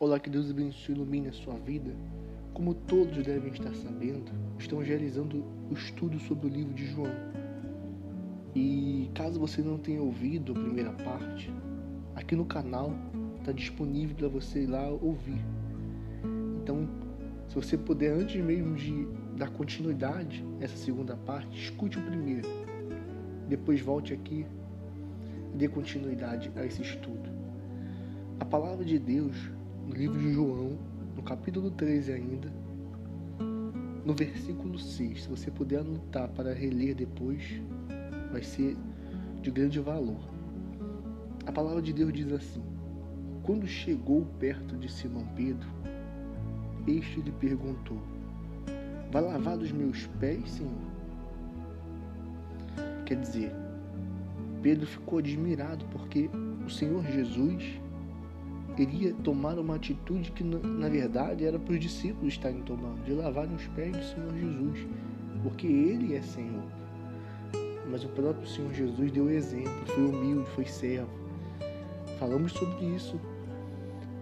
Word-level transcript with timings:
Olá, 0.00 0.18
que 0.18 0.28
Deus 0.28 0.50
abençoe 0.50 0.92
e 0.92 0.98
ilumine 0.98 1.28
a 1.28 1.32
sua 1.32 1.54
vida. 1.54 1.94
Como 2.52 2.74
todos 2.74 3.24
devem 3.24 3.52
estar 3.52 3.72
sabendo, 3.76 4.32
estamos 4.58 4.84
realizando 4.84 5.44
o 5.70 5.72
estudo 5.72 6.18
sobre 6.18 6.48
o 6.48 6.50
livro 6.50 6.74
de 6.74 6.84
João. 6.86 7.12
E 8.56 9.08
caso 9.14 9.38
você 9.38 9.62
não 9.62 9.78
tenha 9.78 10.02
ouvido 10.02 10.50
a 10.50 10.54
primeira 10.56 10.90
parte, 10.90 11.48
aqui 12.16 12.34
no 12.34 12.44
canal 12.44 12.92
está 13.38 13.52
disponível 13.52 14.16
para 14.16 14.26
você 14.26 14.64
ir 14.64 14.66
lá 14.66 14.84
ouvir. 14.88 15.40
Então, 16.60 16.88
se 17.46 17.54
você 17.54 17.78
puder, 17.78 18.14
antes 18.14 18.44
mesmo 18.44 18.74
de 18.74 19.06
dar 19.36 19.50
continuidade 19.50 20.44
a 20.60 20.64
essa 20.64 20.76
segunda 20.76 21.16
parte, 21.18 21.56
escute 21.56 22.00
o 22.00 22.02
primeiro. 22.02 22.48
Depois 23.48 23.80
volte 23.80 24.12
aqui 24.12 24.44
e 25.54 25.56
dê 25.56 25.68
continuidade 25.68 26.50
a 26.56 26.66
esse 26.66 26.82
estudo. 26.82 27.30
A 28.40 28.44
palavra 28.44 28.84
de 28.84 28.98
Deus 28.98 29.53
no 29.86 29.94
livro 29.94 30.18
de 30.18 30.32
João, 30.32 30.78
no 31.14 31.22
capítulo 31.22 31.70
13 31.70 32.12
ainda, 32.12 32.52
no 34.04 34.14
versículo 34.14 34.78
6. 34.78 35.24
Se 35.24 35.28
você 35.28 35.50
puder 35.50 35.80
anotar 35.80 36.28
para 36.30 36.52
reler 36.52 36.94
depois, 36.94 37.42
vai 38.32 38.42
ser 38.42 38.76
de 39.42 39.50
grande 39.50 39.78
valor. 39.80 40.20
A 41.46 41.52
palavra 41.52 41.82
de 41.82 41.92
Deus 41.92 42.12
diz 42.12 42.32
assim: 42.32 42.62
Quando 43.42 43.66
chegou 43.66 44.24
perto 44.38 44.76
de 44.76 44.90
Simão 44.90 45.26
Pedro, 45.36 45.68
este 46.86 47.20
lhe 47.20 47.32
perguntou: 47.32 48.00
Vai 49.12 49.22
lavar 49.22 49.58
os 49.58 49.70
meus 49.70 50.06
pés, 50.18 50.50
Senhor? 50.50 50.72
Quer 53.04 53.20
dizer, 53.20 53.52
Pedro 54.62 54.86
ficou 54.86 55.18
admirado 55.18 55.84
porque 55.92 56.30
o 56.66 56.70
Senhor 56.70 57.04
Jesus 57.04 57.83
iria 58.82 59.14
tomar 59.22 59.58
uma 59.58 59.76
atitude 59.76 60.32
que, 60.32 60.42
na 60.42 60.88
verdade, 60.88 61.44
era 61.44 61.58
para 61.58 61.74
os 61.74 61.80
discípulos 61.80 62.34
estarem 62.34 62.62
tomando, 62.62 63.04
de 63.04 63.12
lavarem 63.12 63.54
os 63.54 63.66
pés 63.68 63.96
do 63.96 64.02
Senhor 64.02 64.34
Jesus, 64.34 64.86
porque 65.42 65.66
Ele 65.66 66.14
é 66.14 66.22
Senhor. 66.22 66.64
Mas 67.90 68.04
o 68.04 68.08
próprio 68.08 68.46
Senhor 68.48 68.72
Jesus 68.72 69.12
deu 69.12 69.30
exemplo, 69.30 69.86
foi 69.86 70.04
humilde, 70.04 70.50
foi 70.50 70.64
servo. 70.64 71.10
Falamos 72.18 72.52
sobre 72.52 72.84
isso 72.86 73.20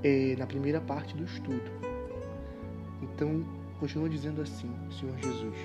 é, 0.03 0.35
na 0.39 0.47
primeira 0.47 0.81
parte 0.81 1.17
do 1.17 1.25
estudo. 1.25 1.71
Então, 3.03 3.45
continua 3.79 4.09
dizendo 4.09 4.43
assim, 4.43 4.71
Senhor 4.91 5.17
Jesus. 5.19 5.57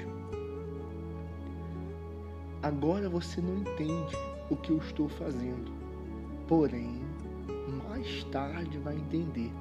Agora 2.62 3.10
você 3.10 3.42
não 3.42 3.58
entende 3.58 4.16
o 4.50 4.56
que 4.56 4.72
eu 4.72 4.78
estou 4.78 5.08
fazendo, 5.10 5.72
porém 6.48 7.02
mais 7.72 8.24
tarde 8.26 8.78
vai 8.80 8.96
entender. 8.96 9.52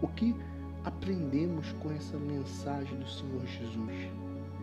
O 0.00 0.08
que 0.08 0.34
aprendemos 0.84 1.72
com 1.80 1.90
essa 1.92 2.18
mensagem 2.18 2.98
do 2.98 3.08
Senhor 3.08 3.46
Jesus? 3.46 4.10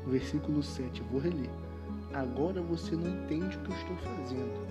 Versículo 0.07 0.61
7, 0.61 1.01
eu 1.01 1.07
vou 1.07 1.19
reler. 1.19 1.49
Agora 2.13 2.61
você 2.61 2.95
não 2.95 3.07
entende 3.07 3.57
o 3.57 3.61
que 3.61 3.71
eu 3.71 3.75
estou 3.75 3.97
fazendo, 3.97 4.67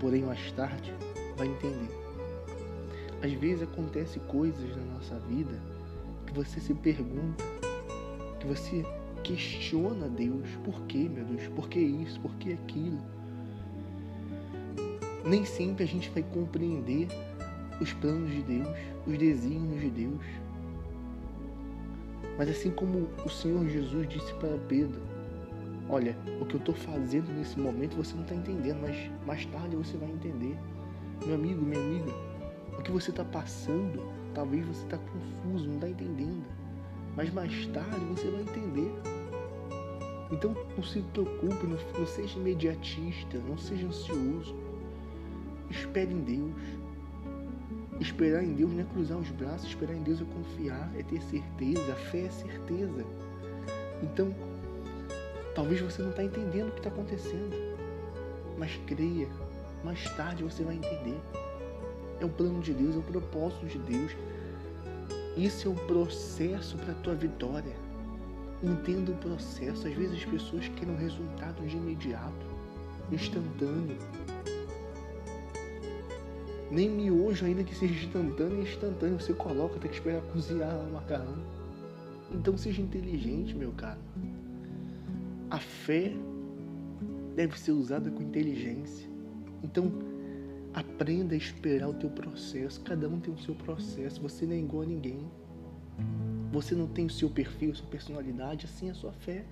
porém 0.00 0.22
mais 0.22 0.52
tarde 0.52 0.94
vai 1.36 1.48
entender. 1.48 1.90
Às 3.22 3.32
vezes 3.32 3.62
acontecem 3.62 4.22
coisas 4.28 4.76
na 4.76 4.94
nossa 4.94 5.18
vida 5.20 5.60
que 6.26 6.32
você 6.32 6.60
se 6.60 6.74
pergunta, 6.74 7.44
que 8.38 8.46
você 8.46 8.84
questiona 9.24 10.08
Deus, 10.08 10.48
por 10.64 10.80
que, 10.82 11.08
meu 11.08 11.24
Deus? 11.24 11.48
Por 11.48 11.68
que 11.68 11.80
isso? 11.80 12.20
Por 12.20 12.34
que 12.36 12.52
aquilo? 12.52 12.98
Nem 15.28 15.44
sempre 15.44 15.84
a 15.84 15.86
gente 15.86 16.08
vai 16.08 16.22
compreender 16.22 17.06
os 17.82 17.92
planos 17.92 18.30
de 18.30 18.42
Deus, 18.42 18.68
os 19.06 19.18
desígnios 19.18 19.82
de 19.82 19.90
Deus. 19.90 20.24
Mas 22.38 22.48
assim 22.48 22.70
como 22.70 23.10
o 23.26 23.28
Senhor 23.28 23.68
Jesus 23.68 24.08
disse 24.08 24.32
para 24.36 24.56
Pedro, 24.68 25.02
olha, 25.86 26.16
o 26.40 26.46
que 26.46 26.54
eu 26.54 26.58
estou 26.58 26.74
fazendo 26.74 27.30
nesse 27.30 27.60
momento 27.60 27.94
você 27.94 28.14
não 28.14 28.22
está 28.22 28.34
entendendo, 28.36 28.80
mas 28.80 29.10
mais 29.26 29.44
tarde 29.44 29.76
você 29.76 29.98
vai 29.98 30.08
entender. 30.08 30.56
Meu 31.26 31.34
amigo, 31.34 31.60
minha 31.60 31.78
amiga, 31.78 32.10
o 32.78 32.82
que 32.82 32.90
você 32.90 33.10
está 33.10 33.24
passando, 33.24 34.10
talvez 34.32 34.66
você 34.66 34.82
está 34.82 34.96
confuso, 34.96 35.66
não 35.68 35.74
está 35.74 35.90
entendendo. 35.90 36.46
Mas 37.14 37.30
mais 37.34 37.66
tarde 37.66 38.02
você 38.06 38.30
vai 38.30 38.40
entender. 38.40 38.94
Então 40.32 40.54
não 40.74 40.82
se 40.82 41.02
preocupe, 41.02 41.66
não, 41.66 41.76
não 41.98 42.06
seja 42.06 42.38
imediatista, 42.38 43.38
não 43.46 43.58
seja 43.58 43.86
ansioso. 43.86 44.67
Espere 45.70 46.12
em 46.12 46.20
Deus. 46.20 46.78
Esperar 48.00 48.44
em 48.44 48.54
Deus 48.54 48.72
não 48.72 48.80
é 48.80 48.84
cruzar 48.84 49.18
os 49.18 49.28
braços, 49.30 49.68
esperar 49.68 49.94
em 49.94 50.02
Deus 50.02 50.20
é 50.20 50.24
confiar, 50.24 50.90
é 50.96 51.02
ter 51.02 51.20
certeza, 51.22 51.92
a 51.92 51.96
fé 51.96 52.26
é 52.26 52.30
certeza. 52.30 53.04
Então, 54.02 54.32
talvez 55.54 55.80
você 55.80 56.02
não 56.02 56.10
está 56.10 56.22
entendendo 56.22 56.68
o 56.68 56.70
que 56.70 56.78
está 56.78 56.90
acontecendo, 56.90 57.56
mas 58.56 58.78
creia, 58.86 59.28
mais 59.82 60.04
tarde 60.14 60.44
você 60.44 60.62
vai 60.62 60.76
entender. 60.76 61.18
É 62.20 62.24
o 62.24 62.28
plano 62.28 62.60
de 62.60 62.72
Deus, 62.72 62.94
é 62.94 62.98
o 62.98 63.02
propósito 63.02 63.66
de 63.66 63.78
Deus. 63.78 64.12
Isso 65.36 65.68
é 65.68 65.70
o 65.70 65.74
processo 65.74 66.76
para 66.78 66.92
a 66.92 66.96
tua 66.96 67.14
vitória. 67.14 67.74
Entenda 68.62 69.12
o 69.12 69.16
processo. 69.16 69.86
Às 69.86 69.94
vezes 69.94 70.18
as 70.18 70.24
pessoas 70.24 70.68
querem 70.68 70.94
um 70.94 70.98
resultado 70.98 71.64
de 71.66 71.76
imediato, 71.76 72.46
instantâneo. 73.12 73.98
Nem 76.70 76.90
miojo, 76.90 77.46
ainda 77.46 77.64
que 77.64 77.74
seja 77.74 77.94
instantâneo, 77.94 78.60
é 78.60 78.62
instantâneo. 78.62 79.18
Você 79.18 79.32
coloca, 79.32 79.78
tem 79.78 79.90
que 79.90 79.96
esperar 79.96 80.20
cozinhar 80.32 80.74
o 80.86 80.92
macarrão. 80.92 81.38
Então 82.30 82.56
seja 82.58 82.82
inteligente, 82.82 83.54
meu 83.54 83.72
caro. 83.72 84.00
A 85.50 85.58
fé 85.58 86.12
deve 87.34 87.58
ser 87.58 87.72
usada 87.72 88.10
com 88.10 88.22
inteligência. 88.22 89.08
Então, 89.62 89.90
aprenda 90.74 91.34
a 91.34 91.38
esperar 91.38 91.88
o 91.88 91.94
teu 91.94 92.10
processo. 92.10 92.80
Cada 92.82 93.08
um 93.08 93.18
tem 93.18 93.32
o 93.32 93.38
seu 93.38 93.54
processo. 93.54 94.20
Você 94.20 94.44
não 94.44 94.52
é 94.52 94.58
igual 94.58 94.82
a 94.82 94.86
ninguém. 94.86 95.26
Você 96.52 96.74
não 96.74 96.86
tem 96.86 97.06
o 97.06 97.10
seu 97.10 97.30
perfil, 97.30 97.72
a 97.72 97.74
sua 97.74 97.86
personalidade. 97.86 98.66
Assim 98.66 98.88
é 98.88 98.90
a 98.90 98.94
sua 98.94 99.12
fé. 99.12 99.44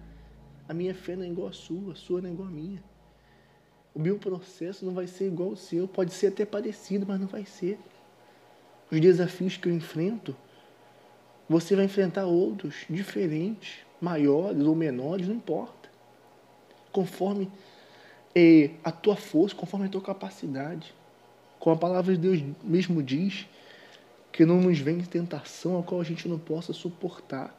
A 0.68 0.74
minha 0.74 0.94
fé 0.94 1.16
não 1.16 1.22
é 1.22 1.28
igual 1.28 1.48
a 1.48 1.52
sua, 1.52 1.92
a 1.92 1.94
sua 1.94 2.20
não 2.20 2.28
é 2.28 2.32
igual 2.32 2.48
a 2.48 2.50
minha. 2.50 2.82
O 3.96 3.98
meu 3.98 4.18
processo 4.18 4.84
não 4.84 4.92
vai 4.92 5.06
ser 5.06 5.28
igual 5.28 5.48
ao 5.48 5.56
seu, 5.56 5.88
pode 5.88 6.12
ser 6.12 6.26
até 6.26 6.44
parecido, 6.44 7.06
mas 7.08 7.18
não 7.18 7.26
vai 7.26 7.46
ser. 7.46 7.78
Os 8.92 9.00
desafios 9.00 9.56
que 9.56 9.70
eu 9.70 9.72
enfrento, 9.72 10.36
você 11.48 11.74
vai 11.74 11.86
enfrentar 11.86 12.26
outros 12.26 12.84
diferentes, 12.90 13.78
maiores 13.98 14.62
ou 14.62 14.74
menores, 14.74 15.26
não 15.26 15.36
importa. 15.36 15.88
Conforme 16.92 17.50
é, 18.34 18.72
a 18.84 18.92
tua 18.92 19.16
força, 19.16 19.56
conforme 19.56 19.86
a 19.86 19.88
tua 19.88 20.02
capacidade. 20.02 20.94
Como 21.58 21.74
a 21.74 21.78
palavra 21.78 22.12
de 22.14 22.20
Deus 22.20 22.44
mesmo 22.62 23.02
diz, 23.02 23.46
que 24.30 24.44
não 24.44 24.60
nos 24.60 24.78
vem 24.78 25.00
tentação 25.00 25.78
a 25.80 25.82
qual 25.82 26.02
a 26.02 26.04
gente 26.04 26.28
não 26.28 26.38
possa 26.38 26.74
suportar. 26.74 27.58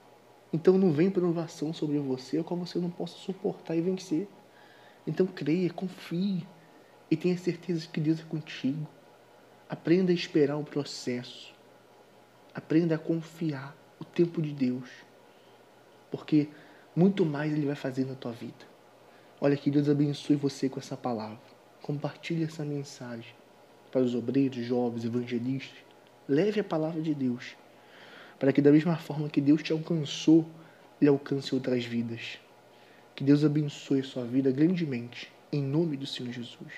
Então 0.54 0.78
não 0.78 0.92
vem 0.92 1.10
provação 1.10 1.74
sobre 1.74 1.98
você 1.98 2.38
a 2.38 2.44
qual 2.44 2.60
você 2.60 2.78
não 2.78 2.92
possa 2.92 3.18
suportar 3.18 3.76
e 3.76 3.82
vencer. 3.82 4.28
Então 5.08 5.26
creia, 5.26 5.72
confie 5.72 6.46
e 7.10 7.16
tenha 7.16 7.38
certeza 7.38 7.88
que 7.88 8.02
Deus 8.02 8.20
é 8.20 8.24
contigo. 8.24 8.86
Aprenda 9.70 10.12
a 10.12 10.16
esperar 10.16 10.58
o 10.58 10.66
processo. 10.66 11.56
Aprenda 12.54 12.96
a 12.96 13.00
confiar 13.00 13.74
o 14.00 14.04
tempo 14.04 14.42
de 14.42 14.52
Deus. 14.52 14.90
Porque 16.12 16.50
muito 16.94 17.26
mais 17.26 17.54
Ele 17.54 17.66
vai 17.66 17.76
fazer 17.76 18.06
na 18.06 18.16
tua 18.16 18.34
vida. 18.34 18.66
Olha 19.40 19.56
que 19.56 19.72
Deus 19.72 19.88
abençoe 19.88 20.36
você 20.36 20.68
com 20.68 20.80
essa 20.80 20.98
palavra. 20.98 21.40
Compartilhe 21.82 22.44
essa 22.44 22.66
mensagem 22.66 23.34
para 23.92 24.02
os 24.02 24.14
obreiros, 24.14 24.66
jovens, 24.66 25.06
evangelistas. 25.06 25.78
Leve 26.28 26.60
a 26.60 26.64
palavra 26.64 27.02
de 27.02 27.14
Deus. 27.14 27.56
Para 28.38 28.52
que 28.52 28.62
da 28.62 28.72
mesma 28.72 28.98
forma 28.98 29.30
que 29.30 29.40
Deus 29.40 29.64
te 29.64 29.72
alcançou, 29.72 30.46
Ele 31.00 31.10
alcance 31.10 31.56
outras 31.56 31.86
vidas. 31.86 32.40
Que 33.18 33.24
Deus 33.24 33.44
abençoe 33.44 34.04
sua 34.04 34.24
vida 34.26 34.52
grandemente. 34.52 35.34
Em 35.52 35.64
nome 35.64 35.98
do 35.98 36.06
Senhor 36.06 36.32
Jesus. 36.32 36.72